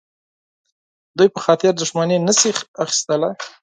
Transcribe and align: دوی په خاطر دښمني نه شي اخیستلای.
دوی 1.17 1.29
په 1.35 1.39
خاطر 1.45 1.71
دښمني 1.79 2.17
نه 2.27 2.33
شي 2.39 2.49
اخیستلای. 2.83 3.33